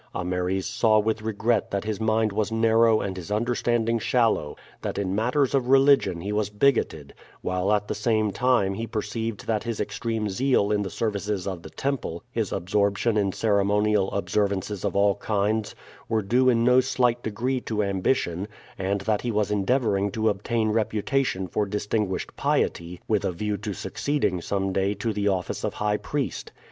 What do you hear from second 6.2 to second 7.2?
he was bigoted;